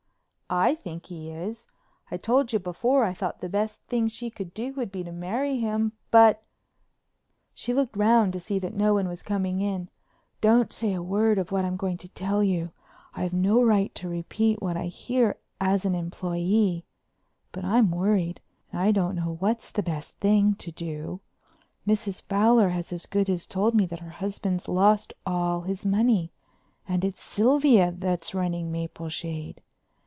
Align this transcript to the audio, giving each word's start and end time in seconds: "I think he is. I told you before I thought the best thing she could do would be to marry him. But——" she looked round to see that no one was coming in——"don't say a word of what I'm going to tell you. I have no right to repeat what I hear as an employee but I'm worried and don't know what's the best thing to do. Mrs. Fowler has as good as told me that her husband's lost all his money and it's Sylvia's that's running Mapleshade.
"I 0.53 0.75
think 0.75 1.05
he 1.05 1.29
is. 1.31 1.65
I 2.11 2.17
told 2.17 2.51
you 2.51 2.59
before 2.59 3.05
I 3.05 3.13
thought 3.13 3.39
the 3.39 3.47
best 3.47 3.77
thing 3.83 4.09
she 4.09 4.29
could 4.29 4.53
do 4.53 4.73
would 4.73 4.91
be 4.91 5.01
to 5.01 5.11
marry 5.13 5.57
him. 5.57 5.93
But——" 6.11 6.43
she 7.53 7.73
looked 7.73 7.95
round 7.95 8.33
to 8.33 8.41
see 8.41 8.59
that 8.59 8.73
no 8.73 8.93
one 8.93 9.07
was 9.07 9.23
coming 9.23 9.61
in——"don't 9.61 10.73
say 10.73 10.91
a 10.93 11.01
word 11.01 11.37
of 11.37 11.53
what 11.53 11.63
I'm 11.63 11.77
going 11.77 11.95
to 11.99 12.09
tell 12.09 12.43
you. 12.43 12.71
I 13.13 13.23
have 13.23 13.31
no 13.31 13.63
right 13.63 13.95
to 13.95 14.09
repeat 14.09 14.61
what 14.61 14.75
I 14.75 14.87
hear 14.87 15.37
as 15.61 15.85
an 15.85 15.95
employee 15.95 16.83
but 17.53 17.63
I'm 17.63 17.89
worried 17.89 18.41
and 18.73 18.93
don't 18.93 19.15
know 19.15 19.37
what's 19.39 19.71
the 19.71 19.81
best 19.81 20.11
thing 20.17 20.55
to 20.55 20.69
do. 20.73 21.21
Mrs. 21.87 22.21
Fowler 22.23 22.71
has 22.71 22.91
as 22.91 23.05
good 23.05 23.29
as 23.29 23.45
told 23.45 23.73
me 23.73 23.85
that 23.85 23.99
her 24.01 24.09
husband's 24.19 24.67
lost 24.67 25.13
all 25.25 25.61
his 25.61 25.85
money 25.85 26.33
and 26.85 27.05
it's 27.05 27.21
Sylvia's 27.23 27.95
that's 27.99 28.35
running 28.35 28.69
Mapleshade. 28.69 29.61